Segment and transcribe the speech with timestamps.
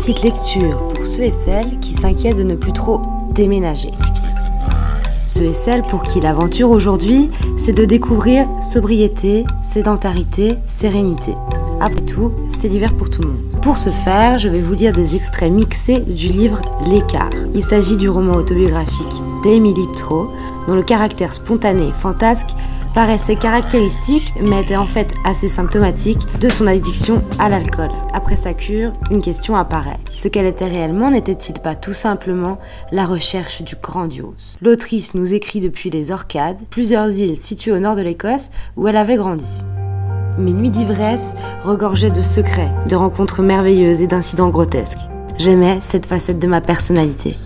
[0.00, 3.02] petite lecture pour ceux et celles qui s'inquiètent de ne plus trop
[3.34, 3.90] déménager.
[5.26, 7.28] Ceux et celles pour qui l'aventure aujourd'hui,
[7.58, 11.34] c'est de découvrir sobriété, sédentarité, sérénité.
[11.82, 13.60] Après tout, c'est l'hiver pour tout le monde.
[13.60, 17.28] Pour ce faire, je vais vous lire des extraits mixés du livre L'écart.
[17.54, 20.30] Il s'agit du roman autobiographique d'Amy Liptro,
[20.66, 22.54] dont le caractère spontané et fantasque
[22.94, 27.90] paraissait caractéristique, mais était en fait assez symptomatique de son addiction à l'alcool.
[28.12, 29.98] Après sa cure, une question apparaît.
[30.12, 32.58] Ce qu'elle était réellement n'était-il pas tout simplement
[32.92, 34.56] la recherche du grandiose?
[34.60, 38.96] L'autrice nous écrit depuis les Orcades, plusieurs îles situées au nord de l'Écosse, où elle
[38.96, 39.62] avait grandi.
[40.38, 45.10] Mes nuits d'ivresse regorgeaient de secrets, de rencontres merveilleuses et d'incidents grotesques.
[45.38, 47.36] J'aimais cette facette de ma personnalité.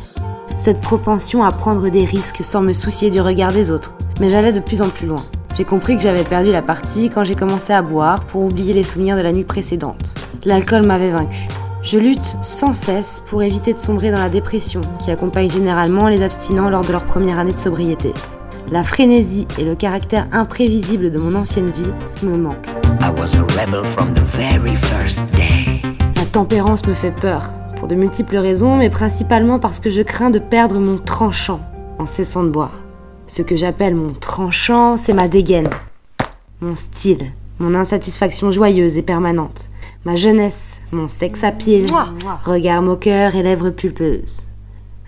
[0.58, 3.96] Cette propension à prendre des risques sans me soucier du regard des autres.
[4.20, 5.24] Mais j'allais de plus en plus loin.
[5.56, 8.82] J'ai compris que j'avais perdu la partie quand j'ai commencé à boire pour oublier les
[8.82, 10.14] souvenirs de la nuit précédente.
[10.44, 11.46] L'alcool m'avait vaincu.
[11.80, 16.22] Je lutte sans cesse pour éviter de sombrer dans la dépression qui accompagne généralement les
[16.22, 18.12] abstinents lors de leur première année de sobriété.
[18.72, 21.92] La frénésie et le caractère imprévisible de mon ancienne vie
[22.24, 22.66] me manquent.
[26.16, 30.30] La tempérance me fait peur, pour de multiples raisons, mais principalement parce que je crains
[30.30, 31.60] de perdre mon tranchant
[31.98, 32.83] en cessant de boire.
[33.26, 35.70] Ce que j'appelle mon tranchant, c'est ma dégaine,
[36.60, 39.70] mon style, mon insatisfaction joyeuse et permanente,
[40.04, 41.86] ma jeunesse, mon sexe à pied,
[42.44, 44.48] regard moqueur et lèvres pulpeuses.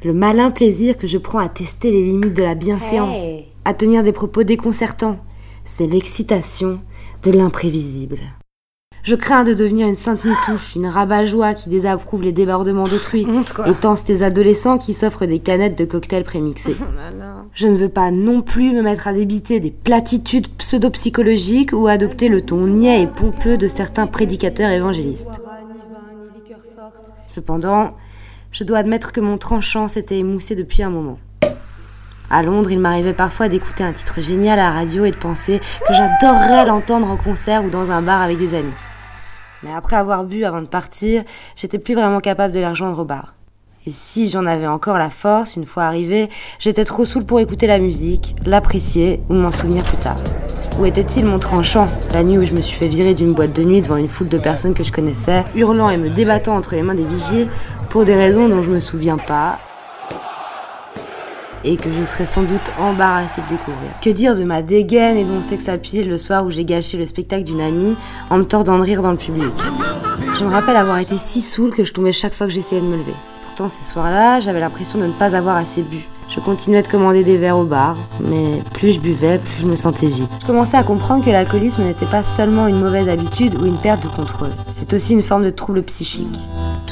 [0.03, 3.19] Le malin plaisir que je prends à tester les limites de la bienséance,
[3.65, 5.19] à tenir des propos déconcertants,
[5.65, 6.81] c'est l'excitation
[7.23, 8.21] de l'imprévisible.
[9.07, 13.25] Je crains de devenir une sainte nitouche, une rabat-joie qui désapprouve les débordements d'autrui
[13.67, 16.75] et tense des adolescents qui s'offrent des canettes de cocktails prémixés.
[16.81, 16.85] Oh
[17.55, 22.29] Je ne veux pas non plus me mettre à débiter des platitudes pseudo-psychologiques ou adopter
[22.29, 25.31] le ton niais et pompeux de certains prédicateurs évangélistes.
[27.29, 27.95] Cependant,
[28.51, 31.21] je dois admettre que mon tranchant s'était émoussé depuis un moment.
[32.29, 35.61] À Londres, il m'arrivait parfois d'écouter un titre génial à la radio et de penser
[35.87, 38.73] que j'adorerais l'entendre en concert ou dans un bar avec des amis.
[39.63, 41.25] Mais après avoir bu avant de partir,
[41.57, 43.35] j'étais plus vraiment capable de les rejoindre au bar.
[43.87, 46.29] Et si j'en avais encore la force, une fois arrivé,
[46.59, 50.19] j'étais trop saoul pour écouter la musique, l'apprécier ou m'en souvenir plus tard.
[50.81, 53.63] Où était-il mon tranchant, la nuit où je me suis fait virer d'une boîte de
[53.63, 56.83] nuit devant une foule de personnes que je connaissais, hurlant et me débattant entre les
[56.83, 57.49] mains des vigiles
[57.89, 59.59] pour des raisons dont je me souviens pas,
[61.67, 63.91] et que je serais sans doute embarrassée de découvrir.
[64.01, 66.97] Que dire de ma dégaine et de mon à pied le soir où j'ai gâché
[66.97, 67.97] le spectacle d'une amie
[68.31, 69.53] en me tordant de rire dans le public?
[70.39, 72.87] Je me rappelle avoir été si saoule que je tombais chaque fois que j'essayais de
[72.87, 73.15] me lever.
[73.45, 76.07] Pourtant, ces soirs-là, j'avais l'impression de ne pas avoir assez bu.
[76.29, 79.77] Je continuais de commander des verres au bar, mais plus je buvais, plus je me
[79.77, 80.29] sentais vide.
[80.41, 84.03] Je commençais à comprendre que l'alcoolisme n'était pas seulement une mauvaise habitude ou une perte
[84.03, 84.51] de contrôle.
[84.73, 86.37] C'est aussi une forme de trouble psychique.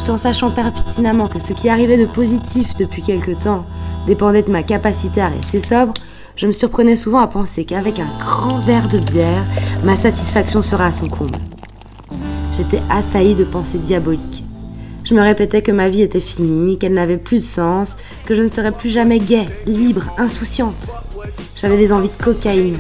[0.07, 3.65] En sachant pertinemment que ce qui arrivait de positif depuis quelque temps
[4.07, 5.95] dépendait de ma capacité à rester sobre,
[6.37, 9.45] je me surprenais souvent à penser qu'avec un grand verre de bière,
[9.83, 11.39] ma satisfaction serait à son comble.
[12.57, 14.45] J'étais assaillie de pensées diaboliques.
[15.05, 18.43] Je me répétais que ma vie était finie, qu'elle n'avait plus de sens, que je
[18.43, 20.95] ne serais plus jamais gaie, libre, insouciante.
[21.57, 22.77] J'avais des envies de cocaïne.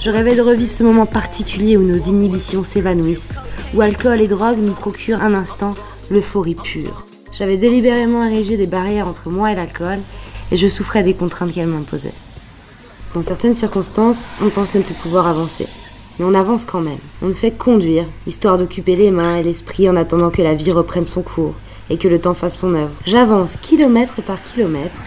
[0.00, 3.38] Je rêvais de revivre ce moment particulier où nos inhibitions s'évanouissent,
[3.74, 5.74] où alcool et drogue nous procurent un instant
[6.10, 7.04] l'euphorie pure.
[7.32, 10.00] J'avais délibérément érigé des barrières entre moi et l'alcool,
[10.50, 12.14] et je souffrais des contraintes qu'elle m'imposait.
[13.14, 15.66] Dans certaines circonstances, on pense ne plus pouvoir avancer.
[16.18, 16.98] Mais on avance quand même.
[17.22, 20.72] On ne fait conduire, histoire d'occuper les mains et l'esprit en attendant que la vie
[20.72, 21.54] reprenne son cours
[21.90, 22.92] et que le temps fasse son œuvre.
[23.06, 25.00] J'avance kilomètre par kilomètre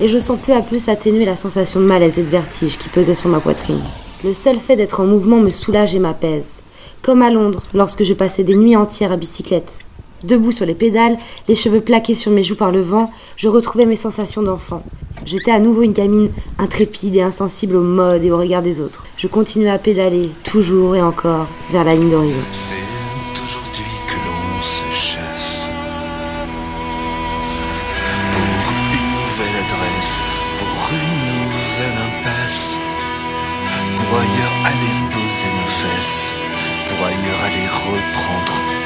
[0.00, 2.88] et je sens peu à peu s'atténuer la sensation de malaise et de vertige qui
[2.88, 3.82] pesait sur ma poitrine.
[4.24, 6.62] Le seul fait d'être en mouvement me soulage et m'apaise.
[7.02, 9.84] Comme à Londres, lorsque je passais des nuits entières à bicyclette.
[10.24, 13.86] Debout sur les pédales, les cheveux plaqués sur mes joues par le vent, je retrouvais
[13.86, 14.82] mes sensations d'enfant.
[15.24, 19.04] J'étais à nouveau une gamine intrépide et insensible aux modes et au regard des autres.
[19.16, 22.40] Je continuais à pédaler, toujours et encore, vers la ligne d'horizon.
[22.52, 22.74] C'est
[23.44, 25.68] aujourd'hui que l'on se chasse.
[28.32, 30.20] Pour une nouvelle adresse,
[30.58, 32.74] pour une nouvelle impasse.
[33.96, 36.32] Pour ailleurs aller poser nos fesses.
[36.88, 38.77] Pour ailleurs aller reprendre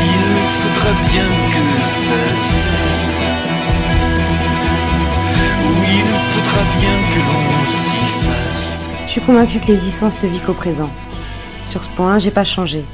[0.00, 3.26] Il faudra bien que ça cesse.
[5.60, 8.78] Oui, il faudra bien que l'on s'y fasse.
[9.06, 10.90] Je suis convaincue que l'existence se vit qu'au présent.
[11.68, 12.84] Sur ce point, j'ai pas changé.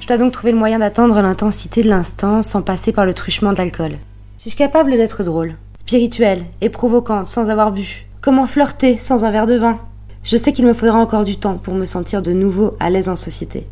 [0.00, 3.52] Je dois donc trouver le moyen d'atteindre l'intensité de l'instant sans passer par le truchement
[3.52, 3.98] de l'alcool.
[4.40, 8.06] Suis-je capable d'être drôle, spirituelle et provocante sans avoir bu?
[8.22, 9.78] Comment flirter sans un verre de vin?
[10.22, 13.10] Je sais qu'il me faudra encore du temps pour me sentir de nouveau à l'aise
[13.10, 13.66] en société.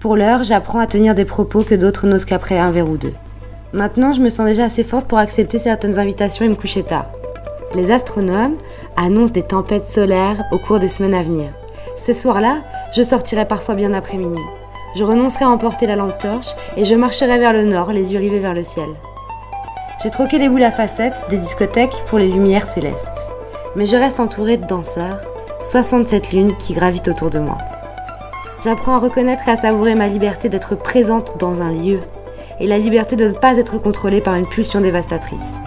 [0.00, 3.12] Pour l'heure, j'apprends à tenir des propos que d'autres n'osent qu'après un verre ou deux.
[3.72, 7.06] Maintenant, je me sens déjà assez forte pour accepter certaines invitations et me coucher tard.
[7.76, 8.56] Les astronomes
[8.96, 11.52] annoncent des tempêtes solaires au cours des semaines à venir.
[11.94, 12.56] Ces soirs-là,
[12.92, 14.42] je sortirai parfois bien après minuit.
[14.96, 18.18] Je renoncerai à emporter la lampe torche et je marcherai vers le nord, les yeux
[18.18, 18.88] rivés vers le ciel.
[20.02, 23.30] J'ai troqué les boules à facettes des discothèques pour les lumières célestes.
[23.76, 25.20] Mais je reste entourée de danseurs,
[25.62, 27.56] 67 lunes qui gravitent autour de moi.
[28.64, 32.00] J'apprends à reconnaître et à savourer ma liberté d'être présente dans un lieu
[32.58, 35.60] et la liberté de ne pas être contrôlée par une pulsion dévastatrice.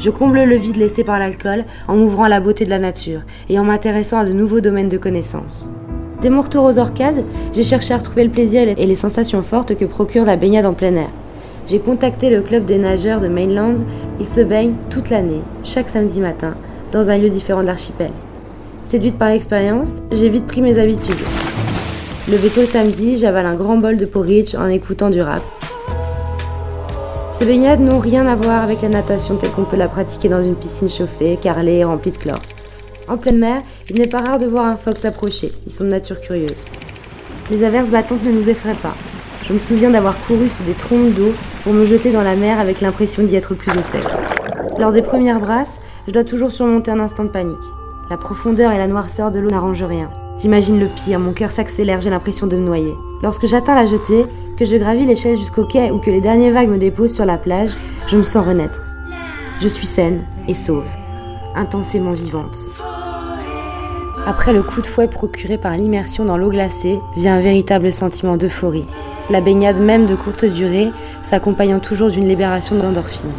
[0.00, 3.60] Je comble le vide laissé par l'alcool en m'ouvrant la beauté de la nature et
[3.60, 5.68] en m'intéressant à de nouveaux domaines de connaissances.
[6.20, 9.76] Dès mon retour aux orcades, j'ai cherché à retrouver le plaisir et les sensations fortes
[9.76, 11.10] que procure la baignade en plein air.
[11.68, 13.74] J'ai contacté le club des nageurs de Mainland.
[14.20, 16.54] Ils se baignent toute l'année, chaque samedi matin,
[16.92, 18.12] dans un lieu différent de l'archipel.
[18.84, 21.16] Séduite par l'expérience, j'ai vite pris mes habitudes.
[22.28, 25.42] Le tôt samedi, j'avale un grand bol de porridge en écoutant du rap.
[27.32, 30.42] Ces baignades n'ont rien à voir avec la natation telle qu'on peut la pratiquer dans
[30.42, 32.42] une piscine chauffée, carrelée et remplie de chlore.
[33.08, 33.60] En pleine mer,
[33.90, 36.54] il n'est pas rare de voir un phoque s'approcher, ils sont de nature curieuse.
[37.50, 38.94] Les averses battantes ne nous effraient pas.
[39.46, 41.32] Je me souviens d'avoir couru sous des trompes d'eau
[41.66, 44.04] pour me jeter dans la mer avec l'impression d'y être plus au sec.
[44.78, 47.58] Lors des premières brasses, je dois toujours surmonter un instant de panique.
[48.08, 50.08] La profondeur et la noirceur de l'eau n'arrangent rien.
[50.38, 52.94] J'imagine le pire, mon cœur s'accélère, j'ai l'impression de me noyer.
[53.20, 54.26] Lorsque j'atteins la jetée,
[54.56, 57.36] que je gravis l'échelle jusqu'au quai ou que les derniers vagues me déposent sur la
[57.36, 57.72] plage,
[58.06, 58.86] je me sens renaître.
[59.60, 60.86] Je suis saine et sauve,
[61.56, 62.56] intensément vivante.
[64.26, 68.36] Après le coup de fouet procuré par l'immersion dans l'eau glacée, vient un véritable sentiment
[68.36, 68.86] d'euphorie
[69.30, 70.92] la baignade même de courte durée
[71.22, 73.30] s'accompagnant toujours d'une libération d'endorphine.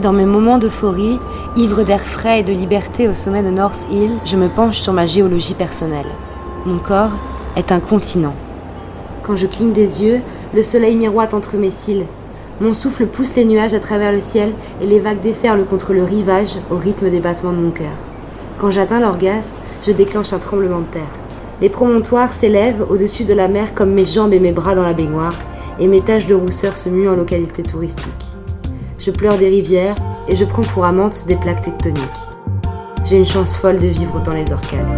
[0.00, 1.18] Dans mes moments d'euphorie,
[1.56, 4.92] ivre d'air frais et de liberté au sommet de North Hill, je me penche sur
[4.92, 6.06] ma géologie personnelle.
[6.66, 7.16] Mon corps
[7.56, 8.34] est un continent.
[9.22, 10.20] Quand je cligne des yeux,
[10.54, 12.06] le soleil miroite entre mes cils.
[12.60, 14.52] Mon souffle pousse les nuages à travers le ciel
[14.82, 17.96] et les vagues déferlent contre le rivage au rythme des battements de mon cœur.
[18.58, 21.02] Quand j'atteins l'orgasme, je déclenche un tremblement de terre.
[21.60, 24.92] Les promontoires s'élèvent au-dessus de la mer comme mes jambes et mes bras dans la
[24.92, 25.34] baignoire,
[25.78, 28.12] et mes taches de rousseur se muent en localité touristique.
[28.98, 29.94] Je pleure des rivières
[30.28, 32.02] et je prends pour amante des plaques tectoniques.
[33.04, 34.92] J'ai une chance folle de vivre dans les orcades.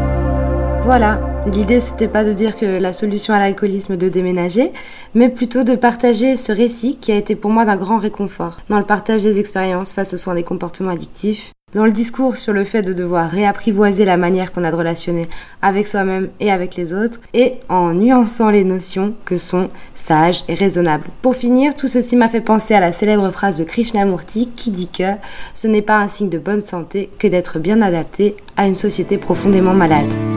[0.85, 1.21] Voilà,
[1.53, 4.73] l'idée c'était pas de dire que la solution à l'alcoolisme de déménager,
[5.15, 8.79] mais plutôt de partager ce récit qui a été pour moi d'un grand réconfort dans
[8.79, 12.65] le partage des expériences face aux soins des comportements addictifs dans le discours sur le
[12.65, 15.27] fait de devoir réapprivoiser la manière qu'on a de relationner
[15.61, 20.55] avec soi-même et avec les autres, et en nuançant les notions que sont sages et
[20.55, 21.09] raisonnables.
[21.23, 24.89] Pour finir, tout ceci m'a fait penser à la célèbre phrase de Krishnamurti qui dit
[24.89, 25.13] que
[25.55, 29.19] ce n'est pas un signe de bonne santé que d'être bien adapté à une société
[29.19, 30.28] profondément malade.